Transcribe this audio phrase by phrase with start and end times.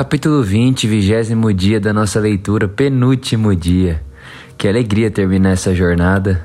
[0.00, 4.02] Capítulo 20, vigésimo dia da nossa leitura, penúltimo dia.
[4.56, 6.42] Que alegria terminar essa jornada.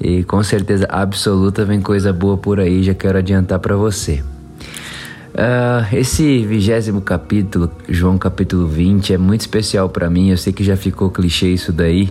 [0.00, 4.22] E com certeza absoluta vem coisa boa por aí, já quero adiantar para você.
[5.34, 10.30] Uh, esse vigésimo capítulo, João capítulo 20, é muito especial para mim.
[10.30, 12.08] Eu sei que já ficou clichê isso daí,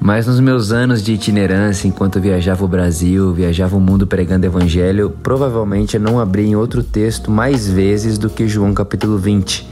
[0.00, 5.10] mas nos meus anos de itinerância, enquanto viajava o Brasil, viajava o mundo pregando evangelho,
[5.22, 9.68] provavelmente eu não abri em outro texto mais vezes do que João capítulo 20.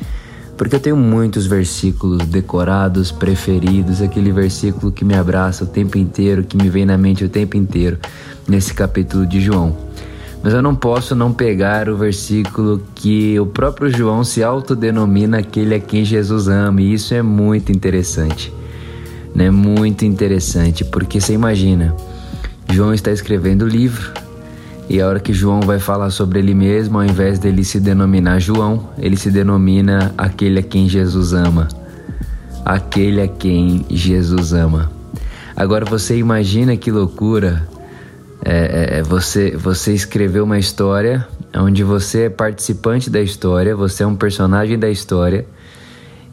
[0.56, 6.44] Porque eu tenho muitos versículos decorados, preferidos, aquele versículo que me abraça o tempo inteiro,
[6.44, 7.98] que me vem na mente o tempo inteiro,
[8.48, 9.76] nesse capítulo de João.
[10.42, 15.74] Mas eu não posso não pegar o versículo que o próprio João se autodenomina aquele
[15.74, 18.52] a quem Jesus ama, e isso é muito interessante
[19.34, 19.50] né?
[19.50, 21.94] Muito interessante, porque você imagina,
[22.70, 24.12] João está escrevendo o livro
[24.88, 28.38] e a hora que João vai falar sobre ele mesmo, ao invés dele se denominar
[28.38, 31.68] João, ele se denomina aquele a quem Jesus ama.
[32.64, 34.90] Aquele a quem Jesus ama.
[35.56, 37.66] Agora você imagina que loucura
[38.44, 44.02] é, é, é você, você escreveu uma história onde você é participante da história, você
[44.02, 45.46] é um personagem da história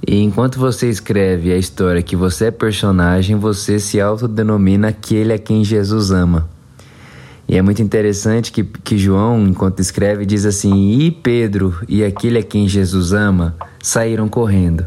[0.07, 5.37] e enquanto você escreve a história que você é personagem, você se autodenomina aquele a
[5.37, 6.49] quem Jesus ama.
[7.47, 12.39] E é muito interessante que, que João, enquanto escreve, diz assim: E Pedro e aquele
[12.39, 14.85] a quem Jesus ama saíram correndo.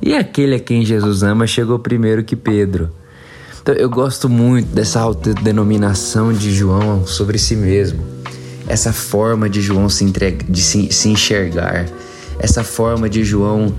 [0.00, 2.90] E aquele a quem Jesus ama chegou primeiro que Pedro.
[3.62, 8.04] Então eu gosto muito dessa autodenominação de João sobre si mesmo.
[8.68, 11.86] Essa forma de João se, entrega, de se, se enxergar.
[12.38, 13.72] Essa forma de João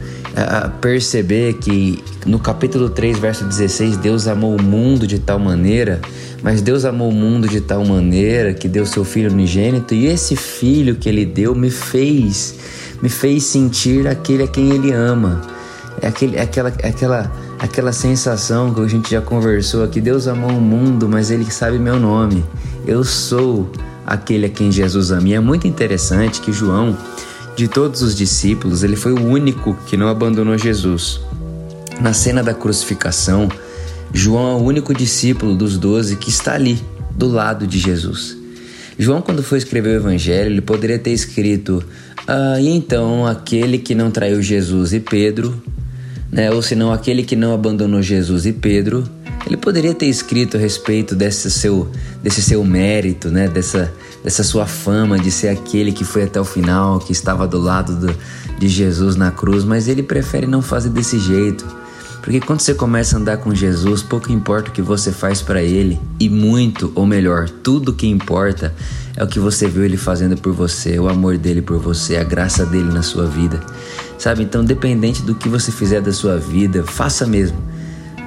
[0.81, 6.01] perceber que no capítulo 3, verso 16, Deus amou o mundo de tal maneira,
[6.43, 10.35] mas Deus amou o mundo de tal maneira que deu seu filho unigênito e esse
[10.35, 12.55] filho que ele deu me fez,
[13.01, 15.41] me fez sentir aquele a quem ele ama.
[16.01, 20.01] É aquele, aquela, aquela, aquela sensação que a gente já conversou aqui.
[20.01, 22.43] Deus amou o mundo, mas ele sabe meu nome.
[22.85, 23.71] Eu sou
[24.05, 25.29] aquele a quem Jesus ama.
[25.29, 26.95] E é muito interessante que João
[27.55, 31.21] de todos os discípulos, ele foi o único que não abandonou Jesus.
[32.01, 33.49] Na cena da crucificação,
[34.13, 38.37] João é o único discípulo dos doze que está ali, do lado de Jesus.
[38.99, 41.83] João, quando foi escrever o Evangelho, ele poderia ter escrito:
[42.27, 45.61] ah, e então aquele que não traiu Jesus e Pedro,
[46.31, 46.51] né?
[46.51, 49.03] ou senão aquele que não abandonou Jesus e Pedro.
[49.45, 51.87] Ele poderia ter escrito a respeito desse seu,
[52.21, 53.47] desse seu mérito, né?
[53.47, 57.59] dessa, dessa sua fama de ser aquele que foi até o final, que estava do
[57.59, 58.15] lado do,
[58.57, 61.65] de Jesus na cruz, mas ele prefere não fazer desse jeito.
[62.23, 65.61] Porque quando você começa a andar com Jesus, pouco importa o que você faz para
[65.61, 68.73] ele, e muito, ou melhor, tudo que importa
[69.15, 72.23] é o que você viu ele fazendo por você, o amor dele por você, a
[72.23, 73.59] graça dele na sua vida.
[74.17, 74.41] Sabe?
[74.41, 77.57] Então, independente do que você fizer da sua vida, faça mesmo.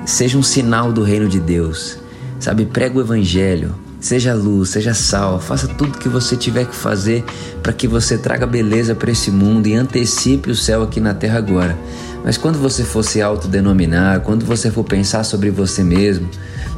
[0.06, 1.98] Seja um sinal do reino de Deus.
[2.38, 2.66] Sabe?
[2.66, 7.24] Prega o evangelho, Seja luz, seja sal, faça tudo que você tiver que fazer
[7.64, 11.38] para que você traga beleza para esse mundo e antecipe o céu aqui na terra
[11.38, 11.76] agora.
[12.24, 16.28] Mas quando você for se autodenominar, quando você for pensar sobre você mesmo,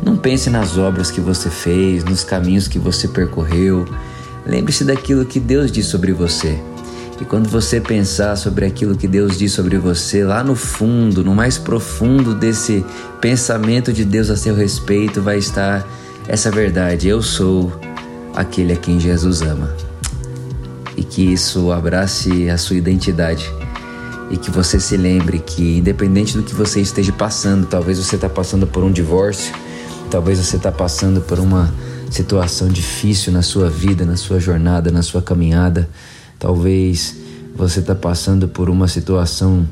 [0.02, 3.84] não pense nas obras que você fez, nos caminhos que você percorreu.
[4.46, 6.58] Lembre-se daquilo que Deus diz sobre você.
[7.20, 11.34] E quando você pensar sobre aquilo que Deus diz sobre você, lá no fundo, no
[11.34, 12.84] mais profundo desse
[13.20, 15.86] pensamento de Deus a seu respeito, vai estar
[16.26, 17.72] essa verdade, eu sou
[18.34, 19.70] aquele a quem Jesus ama.
[20.96, 23.52] E que isso abrace a sua identidade
[24.30, 28.28] e que você se lembre que, independente do que você esteja passando, talvez você está
[28.28, 29.52] passando por um divórcio,
[30.10, 31.72] talvez você está passando por uma
[32.10, 35.88] situação difícil na sua vida, na sua jornada, na sua caminhada,
[36.40, 37.16] talvez
[37.54, 39.64] você está passando por uma situação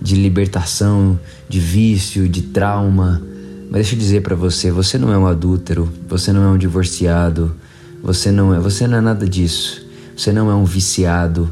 [0.00, 3.20] de libertação, de vício, de trauma,
[3.64, 6.56] mas deixa eu dizer para você, você não é um adúltero, você não é um
[6.56, 7.56] divorciado,
[8.00, 9.90] você não é, você não é nada disso.
[10.20, 11.50] Você não é um viciado.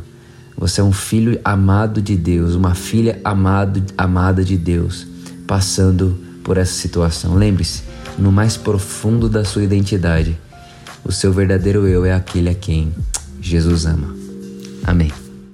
[0.55, 5.07] Você é um filho amado de Deus, uma filha amado, amada de Deus,
[5.47, 7.35] passando por essa situação.
[7.35, 7.83] Lembre-se,
[8.19, 10.39] no mais profundo da sua identidade,
[11.03, 12.93] o seu verdadeiro eu é aquele a quem
[13.41, 14.18] Jesus ama.
[14.89, 15.28] Amém.